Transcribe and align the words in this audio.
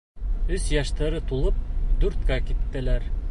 Өс 0.55 0.63
йәштәре 0.75 1.19
тулып, 1.33 1.61
дүрткә 2.05 2.41
киттеләр. 2.49 3.11